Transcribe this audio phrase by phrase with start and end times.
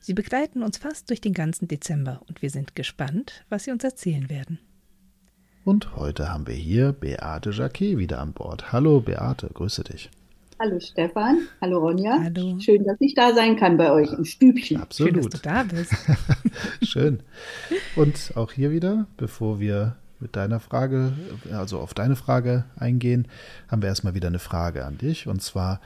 [0.00, 3.84] Sie begleiten uns fast durch den ganzen Dezember und wir sind gespannt, was sie uns
[3.84, 4.58] erzählen werden.
[5.64, 8.72] Und heute haben wir hier Beate Jacquet wieder an Bord.
[8.72, 10.10] Hallo Beate, grüße dich.
[10.58, 12.18] Hallo Stefan, hallo Ronja.
[12.22, 12.58] Hallo.
[12.60, 14.80] Schön, dass ich da sein kann bei euch im Stübchen.
[14.80, 15.14] Absolut.
[15.14, 15.94] Schön, dass du da bist.
[16.82, 17.22] Schön.
[17.96, 21.12] Und auch hier wieder, bevor wir mit deiner Frage,
[21.50, 23.26] also auf deine Frage eingehen,
[23.68, 25.26] haben wir erstmal wieder eine Frage an dich.
[25.26, 25.80] Und zwar,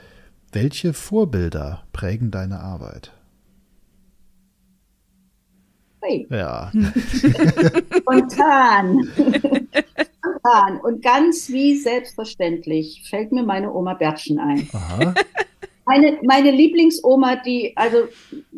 [0.51, 3.13] welche Vorbilder prägen deine Arbeit?
[6.05, 6.27] Hey.
[6.29, 6.71] Ja.
[7.97, 9.09] Spontan.
[9.15, 10.79] Spontan.
[10.83, 14.67] Und ganz wie selbstverständlich fällt mir meine Oma Bertchen ein.
[14.73, 15.15] Aha.
[15.85, 18.07] Meine, meine Lieblingsoma, die also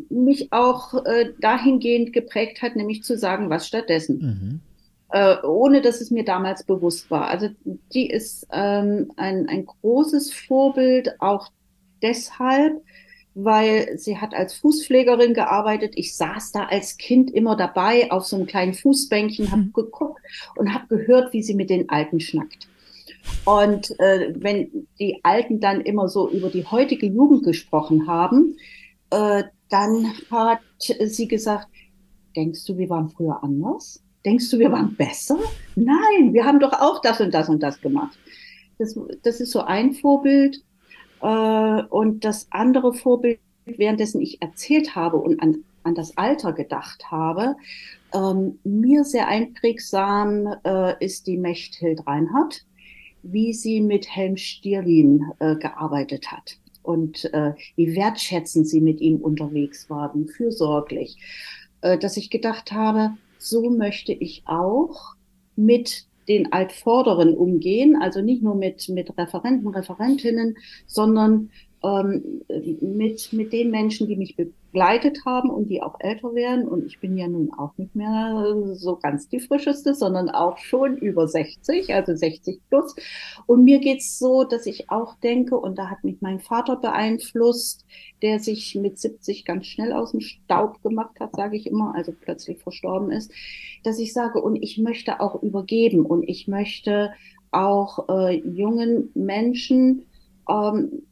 [0.09, 4.19] mich auch äh, dahingehend geprägt hat, nämlich zu sagen, was stattdessen.
[4.19, 4.59] Mhm.
[5.09, 7.27] Äh, ohne dass es mir damals bewusst war.
[7.27, 7.49] Also
[7.93, 11.49] die ist ähm, ein, ein großes Vorbild, auch
[12.02, 12.81] deshalb,
[13.39, 15.93] weil sie hat als Fußpflegerin gearbeitet.
[15.95, 19.73] Ich saß da als Kind immer dabei auf so einem kleinen Fußbänkchen, habe Mhm.
[19.73, 20.21] geguckt
[20.55, 22.67] und habe gehört, wie sie mit den Alten schnackt.
[23.45, 28.58] Und äh, wenn die Alten dann immer so über die heutige Jugend gesprochen haben,
[29.11, 31.67] äh, dann hat sie gesagt,
[32.35, 34.02] denkst du, wir waren früher anders?
[34.25, 35.38] Denkst du, wir waren besser?
[35.75, 38.17] Nein, wir haben doch auch das und das und das gemacht.
[38.80, 40.63] Das, das ist so ein Vorbild.
[41.21, 47.11] Äh, und das andere Vorbild, währenddessen ich erzählt habe und an, an das Alter gedacht
[47.11, 47.55] habe,
[48.13, 52.65] ähm, mir sehr einprägsam äh, ist die Mechthild Reinhardt,
[53.23, 56.58] wie sie mit Helm Stierlin äh, gearbeitet hat.
[56.83, 61.17] Und äh, wie wertschätzend sie mit ihm unterwegs war, wie fürsorglich,
[61.81, 65.13] dass ich gedacht habe, so möchte ich auch
[65.55, 71.49] mit den Altvorderen umgehen, also nicht nur mit, mit Referenten, Referentinnen, sondern
[71.83, 72.42] ähm,
[72.82, 76.67] mit, mit den Menschen, die mich begleitet haben und die auch älter werden.
[76.67, 80.98] Und ich bin ja nun auch nicht mehr so ganz die frischeste, sondern auch schon
[80.98, 82.95] über 60, also 60 plus.
[83.45, 87.86] Und mir geht's so, dass ich auch denke, und da hat mich mein Vater beeinflusst,
[88.21, 92.11] der sich mit 70 ganz schnell aus dem Staub gemacht hat, sage ich immer, also
[92.20, 93.32] plötzlich verstorben ist,
[93.83, 97.11] dass ich sage, und ich möchte auch übergeben und ich möchte
[97.52, 100.05] auch äh, jungen Menschen
[100.49, 101.04] ähm,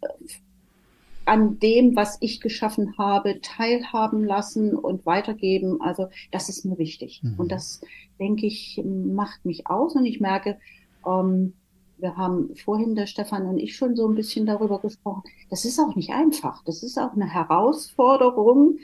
[1.25, 5.81] an dem, was ich geschaffen habe, teilhaben lassen und weitergeben.
[5.81, 7.21] Also das ist mir wichtig.
[7.23, 7.35] Mhm.
[7.37, 7.81] Und das,
[8.19, 9.95] denke ich, macht mich aus.
[9.95, 10.57] Und ich merke,
[11.05, 11.53] ähm,
[11.97, 15.23] wir haben vorhin der Stefan und ich schon so ein bisschen darüber gesprochen.
[15.49, 16.63] Das ist auch nicht einfach.
[16.63, 18.79] Das ist auch eine Herausforderung,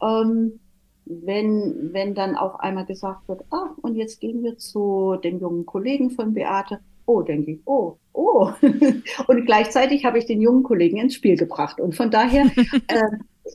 [0.00, 0.60] ähm,
[1.04, 5.66] wenn, wenn dann auf einmal gesagt wird, ah, und jetzt gehen wir zu dem jungen
[5.66, 6.80] Kollegen von Beate.
[7.12, 8.50] Oh, denke ich, oh, oh.
[9.26, 11.78] und gleichzeitig habe ich den jungen Kollegen ins Spiel gebracht.
[11.78, 12.44] Und von daher
[12.88, 13.02] äh,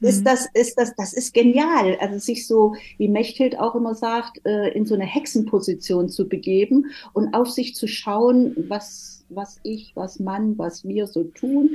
[0.02, 1.98] ist das, ist das, das ist genial.
[2.00, 6.86] Also sich so, wie Mechthild auch immer sagt, äh, in so eine Hexenposition zu begeben
[7.14, 11.72] und auf sich zu schauen, was, was ich, was Mann, was wir so tun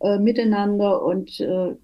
[0.00, 1.74] äh, miteinander und äh,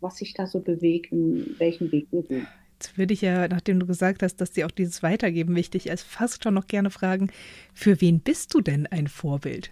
[0.00, 2.46] was sich da so bewegt, in welchen Weg wir gehen.
[2.80, 6.02] Jetzt würde ich ja, nachdem du gesagt hast, dass dir auch dieses Weitergeben wichtig ist,
[6.02, 7.30] fast schon noch gerne fragen,
[7.74, 9.70] für wen bist du denn ein Vorbild?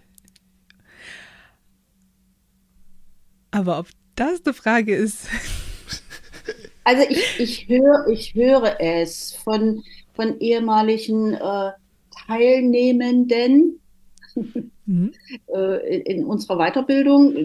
[3.49, 5.27] Aber ob das eine Frage ist,
[6.83, 9.83] Also ich, ich höre, ich höre es von,
[10.13, 11.71] von ehemaligen äh,
[12.27, 13.79] Teilnehmenden
[14.33, 15.11] hm?
[15.53, 17.35] äh, in, in unserer Weiterbildung,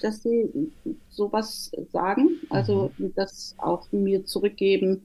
[0.00, 0.70] dass sie
[1.10, 5.02] sowas sagen, also das auch mir zurückgeben,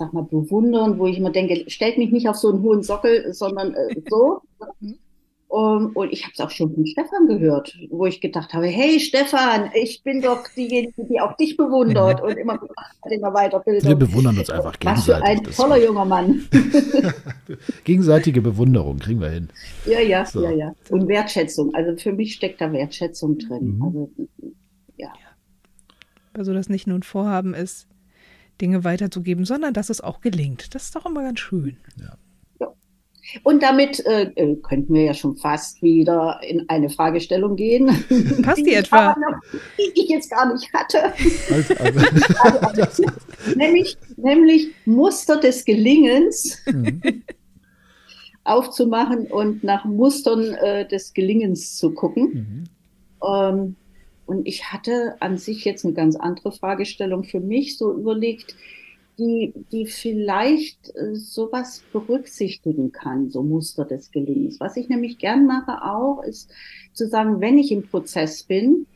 [0.00, 3.32] sag mal bewundern, wo ich immer denke, stellt mich nicht auf so einen hohen Sockel,
[3.32, 4.40] sondern äh, so.
[5.48, 9.00] Um, und ich habe es auch schon von Stefan gehört, wo ich gedacht habe, hey
[9.00, 12.56] Stefan, ich bin doch diejenige, die auch dich bewundert und immer
[13.04, 13.88] der Weiterbildung.
[13.88, 15.56] Wir bewundern uns einfach Was für ein gegenseitig.
[15.56, 16.48] toller junger Mann.
[17.84, 19.48] Gegenseitige Bewunderung kriegen wir hin.
[19.86, 20.44] ja, ja, So.
[20.44, 20.72] ja, ja.
[20.88, 21.74] Und Wertschätzung.
[21.74, 23.76] Also für mich steckt da Wertschätzung drin.
[23.76, 23.82] Mhm.
[23.82, 24.10] Also
[24.98, 25.12] ja.
[26.32, 27.88] also das nicht nur ein Vorhaben ist,
[28.60, 30.74] Dinge weiterzugeben, sondern dass es auch gelingt.
[30.74, 31.76] Das ist doch immer ganz schön.
[33.42, 37.86] Und damit äh, äh, könnten wir ja schon fast wieder in eine Fragestellung gehen.
[38.42, 39.10] Passt die etwa?
[39.10, 39.40] Noch,
[39.78, 41.12] die ich jetzt gar nicht hatte.
[41.50, 42.80] Also, also.
[42.80, 43.04] also,
[43.56, 47.22] nämlich, nämlich Muster des Gelingens mhm.
[48.44, 52.24] aufzumachen und nach Mustern äh, des Gelingens zu gucken.
[52.32, 52.64] Mhm.
[53.22, 53.76] Ähm,
[54.30, 58.54] und ich hatte an sich jetzt eine ganz andere Fragestellung für mich so überlegt,
[59.18, 64.60] die, die vielleicht äh, sowas berücksichtigen kann, so Muster des Gelingens.
[64.60, 66.48] Was ich nämlich gern mache auch, ist
[66.92, 68.86] zu sagen, wenn ich im Prozess bin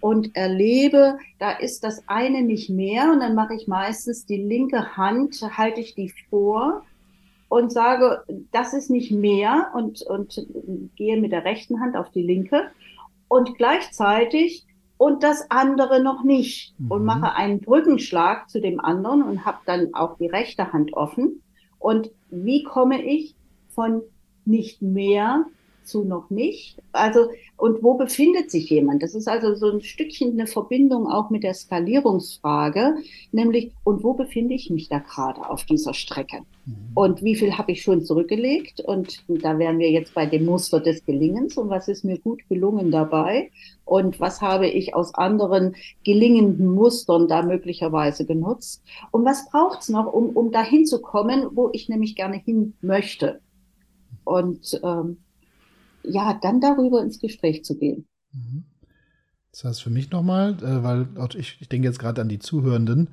[0.00, 4.96] und erlebe, da ist das eine nicht mehr und dann mache ich meistens die linke
[4.96, 6.82] Hand, halte ich die vor
[7.50, 10.46] und sage, das ist nicht mehr und, und
[10.96, 12.70] gehe mit der rechten Hand auf die linke
[13.28, 14.64] und gleichzeitig
[14.98, 16.90] und das andere noch nicht mhm.
[16.90, 21.42] und mache einen Brückenschlag zu dem anderen und habe dann auch die rechte Hand offen.
[21.78, 23.36] Und wie komme ich
[23.68, 24.02] von
[24.44, 25.46] nicht mehr
[25.88, 26.76] zu noch nicht?
[26.92, 29.02] Also, und wo befindet sich jemand?
[29.02, 32.96] Das ist also so ein Stückchen eine Verbindung auch mit der Skalierungsfrage,
[33.32, 36.42] nämlich, und wo befinde ich mich da gerade auf dieser Strecke?
[36.66, 36.74] Mhm.
[36.94, 38.80] Und wie viel habe ich schon zurückgelegt?
[38.80, 42.46] Und da wären wir jetzt bei dem Muster des Gelingens und was ist mir gut
[42.48, 43.50] gelungen dabei?
[43.84, 45.74] Und was habe ich aus anderen
[46.04, 48.82] gelingenden Mustern da möglicherweise genutzt?
[49.10, 52.74] Und was braucht es noch, um, um dahin zu kommen, wo ich nämlich gerne hin
[52.82, 53.40] möchte?
[54.24, 55.18] Und ähm,
[56.02, 58.06] ja, dann darüber ins Gespräch zu gehen.
[58.32, 58.64] Mhm.
[59.52, 63.08] Das heißt für mich nochmal, äh, weil ich, ich denke jetzt gerade an die Zuhörenden,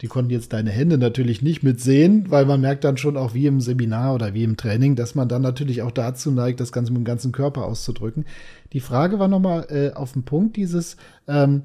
[0.00, 3.46] die konnten jetzt deine Hände natürlich nicht mitsehen, weil man merkt dann schon auch wie
[3.46, 6.92] im Seminar oder wie im Training, dass man dann natürlich auch dazu neigt, das Ganze
[6.92, 8.24] mit dem ganzen Körper auszudrücken.
[8.72, 10.96] Die Frage war nochmal äh, auf den Punkt dieses.
[11.28, 11.64] Ähm,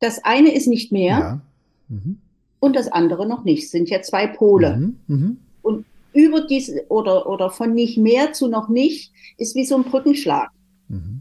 [0.00, 1.40] das eine ist nicht mehr ja.
[1.88, 2.18] mhm.
[2.58, 3.64] und das andere noch nicht.
[3.64, 4.76] Es sind ja zwei Pole.
[4.76, 4.96] Mhm.
[5.06, 5.36] Mhm.
[6.14, 10.50] Über diese oder, oder von nicht mehr zu noch nicht ist wie so ein Brückenschlag.
[10.88, 11.20] Mhm.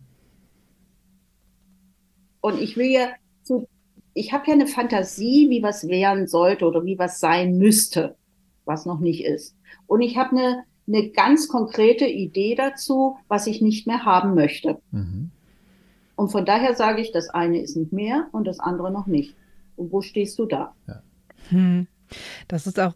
[2.41, 3.09] Und ich will ja
[3.41, 3.67] zu,
[4.13, 8.15] ich habe ja eine Fantasie, wie was werden sollte oder wie was sein müsste,
[8.65, 9.55] was noch nicht ist.
[9.87, 14.79] Und ich habe eine, eine ganz konkrete Idee dazu, was ich nicht mehr haben möchte.
[14.91, 15.31] Mhm.
[16.15, 19.35] Und von daher sage ich, das eine ist nicht mehr und das andere noch nicht.
[19.75, 20.75] Und wo stehst du da?
[20.87, 21.01] Ja.
[21.49, 21.87] Hm.
[22.47, 22.95] Das ist auch,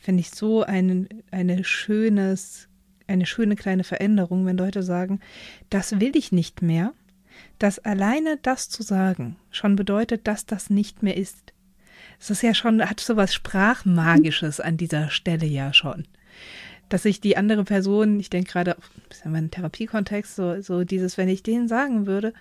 [0.00, 2.68] finde ich, so ein, eine schönes,
[3.06, 5.20] eine schöne kleine Veränderung, wenn Leute sagen,
[5.70, 6.92] das will ich nicht mehr,
[7.58, 11.52] dass alleine das zu sagen schon bedeutet, dass das nicht mehr ist.
[12.18, 16.06] Es ist ja schon, hat so was Sprachmagisches an dieser Stelle ja schon.
[16.88, 18.76] Dass ich die andere Person, ich denke gerade,
[19.08, 22.32] das ist ja mein Therapiekontext, so, so dieses, wenn ich denen sagen würde,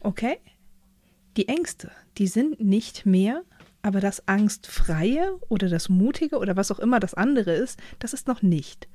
[0.00, 0.38] okay,
[1.36, 3.42] die Ängste, die sind nicht mehr
[3.84, 8.26] aber das Angstfreie oder das Mutige oder was auch immer das andere ist, das ist
[8.26, 8.88] noch nicht.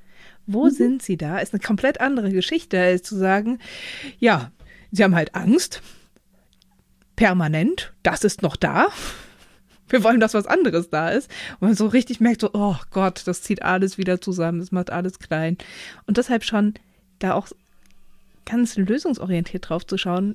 [0.46, 0.70] Wo mhm.
[0.70, 1.38] sind sie da?
[1.38, 3.60] Ist eine komplett andere Geschichte, als zu sagen,
[4.18, 4.50] ja,
[4.90, 5.80] sie haben halt Angst,
[7.14, 8.88] permanent, das ist noch da.
[9.88, 11.30] Wir wollen, dass was anderes da ist.
[11.60, 14.90] Und man so richtig merkt, so, oh Gott, das zieht alles wieder zusammen, das macht
[14.90, 15.56] alles klein.
[16.06, 16.74] Und deshalb schon
[17.20, 17.46] da auch
[18.44, 20.34] ganz lösungsorientiert drauf zu schauen,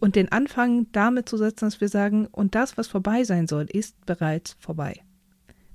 [0.00, 3.66] und den Anfang damit zu setzen, dass wir sagen, und das, was vorbei sein soll,
[3.70, 5.00] ist bereits vorbei.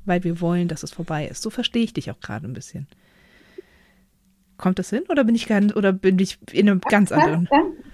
[0.06, 1.42] Weil wir wollen, dass es vorbei ist.
[1.42, 2.88] So verstehe ich dich auch gerade ein bisschen.
[4.58, 7.50] Kommt das hin oder bin ich ganz, oder bin ich in einem ganz anderen?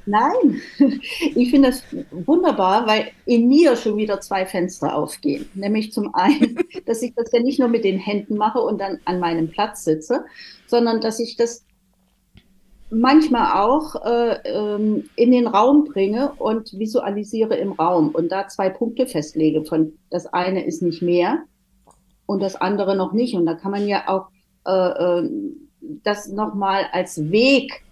[0.06, 0.62] nein,
[1.35, 5.49] ich finde das wunderbar, weil in mir schon wieder zwei Fenster aufgehen.
[5.54, 8.99] Nämlich zum einen, dass ich das ja nicht nur mit den Händen mache und dann
[9.06, 10.25] an meinem Platz sitze,
[10.66, 11.63] sondern dass ich das
[12.89, 18.69] manchmal auch äh, ähm, in den Raum bringe und visualisiere im Raum und da zwei
[18.69, 19.65] Punkte festlege.
[19.65, 21.44] Von das eine ist nicht mehr
[22.25, 23.35] und das andere noch nicht.
[23.35, 24.29] Und da kann man ja auch
[24.65, 25.29] äh, äh,
[26.03, 27.83] das nochmal als Weg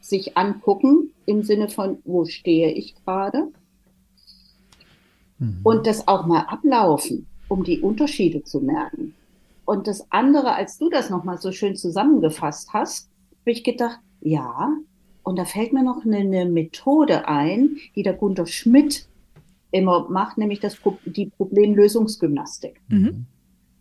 [0.00, 3.48] sich angucken im Sinne von, wo stehe ich gerade?
[5.38, 5.60] Mhm.
[5.62, 9.14] Und das auch mal ablaufen, um die Unterschiede zu merken.
[9.64, 14.76] Und das andere, als du das nochmal so schön zusammengefasst hast, habe ich gedacht, ja,
[15.22, 19.08] und da fällt mir noch eine, eine Methode ein, die der Gunter Schmidt
[19.70, 22.80] immer macht, nämlich das, die Problemlösungsgymnastik.
[22.88, 23.26] Mhm.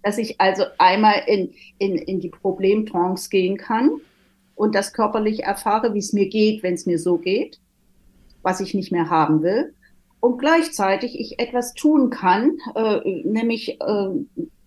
[0.04, 3.92] Dass ich also einmal in, in, in die Problemtrance gehen kann
[4.56, 7.60] und das körperlich erfahre, wie es mir geht, wenn es mir so geht,
[8.42, 9.74] was ich nicht mehr haben will
[10.20, 14.10] und gleichzeitig ich etwas tun kann, äh, nämlich äh,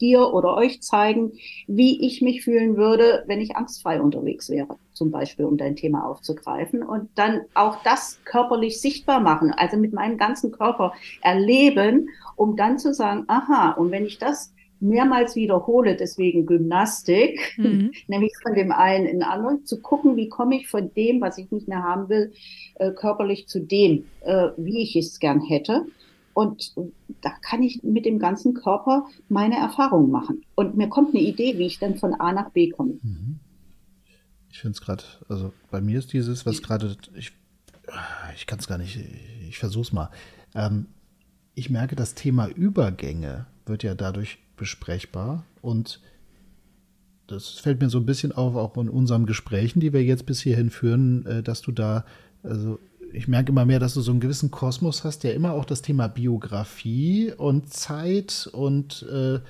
[0.00, 1.32] dir oder euch zeigen,
[1.66, 6.06] wie ich mich fühlen würde, wenn ich angstfrei unterwegs wäre, zum Beispiel, um dein Thema
[6.06, 12.56] aufzugreifen und dann auch das körperlich sichtbar machen, also mit meinem ganzen Körper erleben, um
[12.56, 17.92] dann zu sagen, aha, und wenn ich das mehrmals wiederhole, deswegen Gymnastik, mhm.
[18.08, 21.38] nämlich von dem einen in den anderen, zu gucken, wie komme ich von dem, was
[21.38, 22.32] ich nicht mehr haben will,
[22.76, 25.86] äh, körperlich zu dem, äh, wie ich es gern hätte.
[26.32, 26.74] Und
[27.20, 30.42] da kann ich mit dem ganzen Körper meine Erfahrungen machen.
[30.54, 32.98] Und mir kommt eine Idee, wie ich dann von A nach B komme.
[33.02, 33.40] Mhm.
[34.50, 37.32] Ich finde es gerade, also bei mir ist dieses, was gerade, ich,
[38.34, 38.98] ich kann es gar nicht,
[39.48, 40.10] ich versuche es mal.
[40.54, 40.86] Ähm,
[41.54, 46.00] ich merke, das Thema Übergänge wird ja dadurch besprechbar und
[47.26, 50.40] das fällt mir so ein bisschen auf, auch in unseren Gesprächen, die wir jetzt bis
[50.40, 52.04] hierhin führen, äh, dass du da,
[52.42, 52.78] also
[53.12, 55.82] ich merke immer mehr, dass du so einen gewissen Kosmos hast, der immer auch das
[55.82, 59.40] Thema Biografie und Zeit und äh,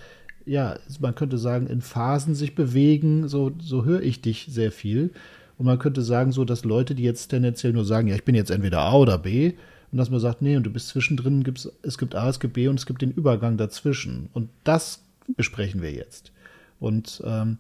[0.47, 5.11] ja, man könnte sagen, in Phasen sich bewegen, so, so höre ich dich sehr viel.
[5.59, 8.35] Und man könnte sagen, so, dass Leute, die jetzt tendenziell nur sagen, ja, ich bin
[8.35, 9.52] jetzt entweder A oder B,
[9.92, 12.54] und dass man sagt, nee, und du bist zwischendrin, gibt's, es gibt A, es gibt
[12.54, 14.28] B und es gibt den Übergang dazwischen.
[14.32, 15.02] Und das
[15.37, 16.32] besprechen wir jetzt.
[16.78, 17.59] Und ähm,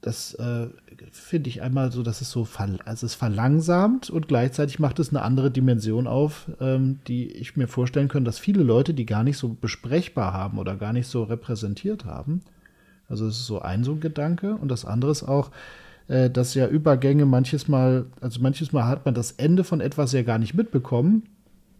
[0.00, 0.68] das äh,
[1.10, 2.46] finde ich einmal so, dass es so
[2.84, 7.66] also es verlangsamt und gleichzeitig macht es eine andere Dimension auf, ähm, die ich mir
[7.66, 11.24] vorstellen könnte, dass viele Leute, die gar nicht so besprechbar haben oder gar nicht so
[11.24, 12.42] repräsentiert haben.
[13.08, 15.50] Also es ist so ein so ein Gedanke und das andere ist auch,
[16.06, 20.12] äh, dass ja Übergänge manches Mal, also manches Mal hat man das Ende von etwas
[20.12, 21.24] ja gar nicht mitbekommen.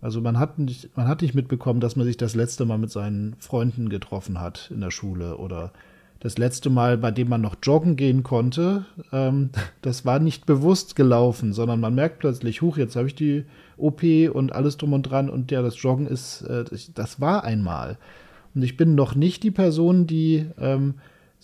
[0.00, 2.90] Also man hat nicht, man hat nicht mitbekommen, dass man sich das letzte Mal mit
[2.90, 5.72] seinen Freunden getroffen hat in der Schule oder
[6.20, 9.50] das letzte Mal, bei dem man noch joggen gehen konnte, ähm,
[9.82, 13.44] das war nicht bewusst gelaufen, sondern man merkt plötzlich, huch, jetzt habe ich die
[13.76, 14.02] OP
[14.32, 16.64] und alles drum und dran und ja, das Joggen ist, äh,
[16.94, 17.98] das war einmal.
[18.54, 20.94] Und ich bin noch nicht die Person, die ähm,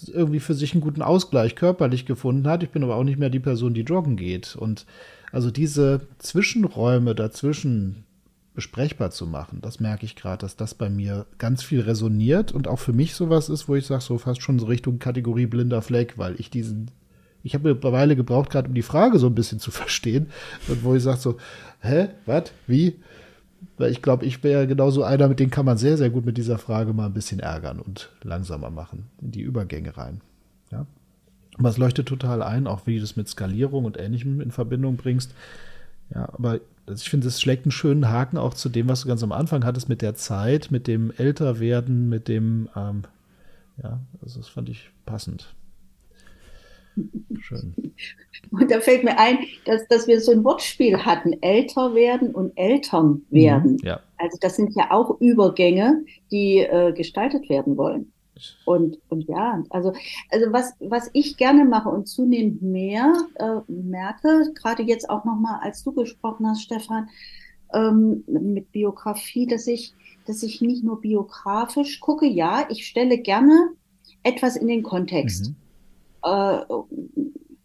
[0.08, 2.62] irgendwie für sich einen guten Ausgleich körperlich gefunden hat.
[2.64, 4.56] Ich bin aber auch nicht mehr die Person, die joggen geht.
[4.56, 4.86] Und
[5.30, 8.04] also diese Zwischenräume dazwischen,
[8.54, 9.60] besprechbar zu machen.
[9.60, 13.14] Das merke ich gerade, dass das bei mir ganz viel resoniert und auch für mich
[13.14, 16.50] sowas ist, wo ich sage, so fast schon so Richtung Kategorie blinder Fleck, weil ich
[16.50, 16.90] diesen,
[17.42, 20.28] ich habe eine Weile gebraucht, gerade um die Frage so ein bisschen zu verstehen
[20.68, 21.36] und wo ich sage so,
[21.80, 23.00] hä, was, wie?
[23.76, 26.38] Weil ich glaube, ich wäre genauso einer, mit dem kann man sehr, sehr gut mit
[26.38, 30.20] dieser Frage mal ein bisschen ärgern und langsamer machen, in die Übergänge rein.
[30.70, 30.86] Ja.
[31.58, 34.96] Aber es leuchtet total ein, auch wie du das mit Skalierung und Ähnlichem in Verbindung
[34.96, 35.34] bringst.
[36.12, 36.60] Ja, aber
[36.92, 39.64] ich finde, es schlägt einen schönen Haken auch zu dem, was du ganz am Anfang
[39.64, 43.02] hattest mit der Zeit, mit dem Älterwerden, mit dem, ähm,
[43.82, 45.54] ja, also das fand ich passend.
[47.40, 47.74] Schön.
[48.50, 52.52] Und da fällt mir ein, dass, dass wir so ein Wortspiel hatten, älter werden und
[52.56, 53.72] Eltern werden.
[53.72, 54.00] Mhm, ja.
[54.18, 58.12] Also das sind ja auch Übergänge, die äh, gestaltet werden wollen.
[58.64, 59.92] Und, und ja, also,
[60.30, 65.60] also was, was ich gerne mache und zunehmend mehr äh, merke, gerade jetzt auch nochmal,
[65.62, 67.08] als du gesprochen hast, Stefan,
[67.72, 69.94] ähm, mit Biografie, dass ich,
[70.26, 73.70] dass ich nicht nur biografisch gucke, ja, ich stelle gerne
[74.22, 75.50] etwas in den Kontext.
[75.50, 75.56] Mhm.
[76.24, 76.60] Äh,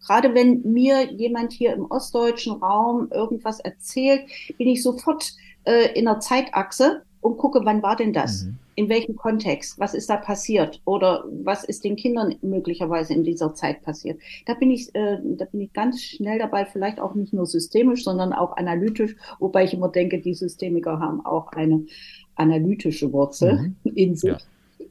[0.06, 4.24] gerade wenn mir jemand hier im ostdeutschen Raum irgendwas erzählt,
[4.58, 5.34] bin ich sofort
[5.64, 8.44] äh, in der Zeitachse und gucke, wann war denn das?
[8.44, 8.58] Mhm.
[8.80, 9.78] In welchem Kontext?
[9.78, 10.80] Was ist da passiert?
[10.86, 14.22] Oder was ist den Kindern möglicherweise in dieser Zeit passiert?
[14.46, 18.06] Da bin ich, äh, da bin ich ganz schnell dabei, vielleicht auch nicht nur systemisch,
[18.06, 21.88] sondern auch analytisch, wobei ich immer denke, die Systemiker haben auch eine
[22.36, 23.92] analytische Wurzel mhm.
[23.96, 24.30] in sich.
[24.30, 24.86] Ja.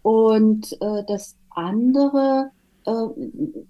[0.00, 2.52] Und äh, das andere,
[2.86, 3.06] äh,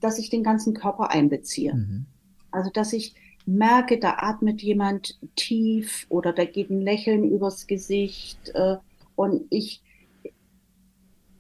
[0.01, 1.75] dass ich den ganzen Körper einbeziehe.
[1.75, 2.07] Mhm.
[2.53, 3.17] Also dass ich
[3.47, 8.77] merke, da atmet jemand tief oder da geht ein Lächeln übers Gesicht äh,
[9.21, 9.83] und ich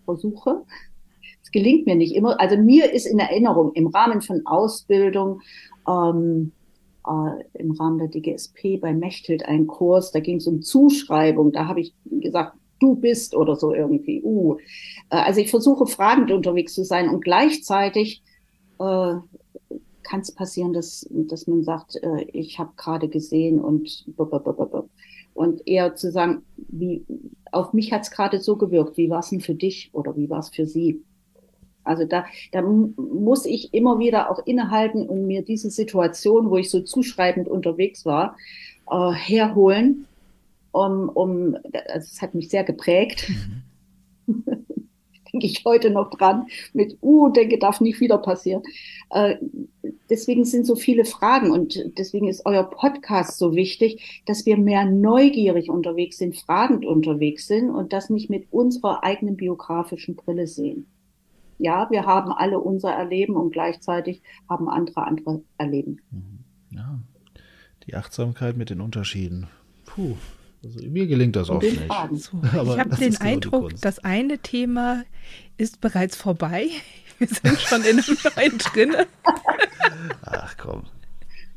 [0.05, 0.67] versuche,
[1.43, 5.41] es gelingt mir nicht immer, also mir ist in Erinnerung im Rahmen von Ausbildung,
[5.89, 6.53] ähm,
[7.07, 11.69] äh, im Rahmen der DGSP bei Mechthild ein Kurs, da ging es um Zuschreibung, da
[11.69, 14.59] habe ich gesagt, du bist oder so irgendwie, uh.
[15.09, 18.23] Äh, also ich versuche fragend unterwegs zu sein und gleichzeitig
[18.79, 19.15] äh,
[20.03, 24.05] kann es passieren, dass, dass man sagt, äh, ich habe gerade gesehen und
[25.35, 27.05] und eher zu sagen, wie
[27.53, 30.31] auf mich hat es gerade so gewirkt, wie war es denn für dich oder wie
[30.31, 31.03] war es für sie?
[31.85, 36.71] Also da, da muss ich immer wieder auch innehalten und mir diese Situation, wo ich
[36.71, 38.37] so zuschreibend unterwegs war,
[38.91, 40.07] äh, herholen,
[40.73, 41.57] um, um,
[41.89, 43.29] also es hat mich sehr geprägt.
[44.27, 44.45] Mhm.
[45.33, 48.63] denke ich heute noch dran, mit, uh, denke, darf nicht wieder passieren.
[49.11, 49.37] Äh,
[50.11, 54.85] deswegen sind so viele Fragen und deswegen ist euer Podcast so wichtig, dass wir mehr
[54.85, 60.87] neugierig unterwegs sind, fragend unterwegs sind und das nicht mit unserer eigenen biografischen Brille sehen.
[61.59, 66.01] Ja, wir haben alle unser Erleben und gleichzeitig haben andere andere Erleben.
[66.11, 66.77] Mhm.
[66.77, 67.01] Ja,
[67.87, 69.49] die Achtsamkeit mit den Unterschieden.
[69.85, 70.17] Puh,
[70.63, 71.81] Also mir gelingt das oft nicht.
[72.15, 75.05] So, Aber ich habe den genau Eindruck, das eine Thema
[75.57, 76.69] ist bereits vorbei.
[77.21, 78.97] Wir sind schon in einem neuen drin.
[80.23, 80.83] Ach komm.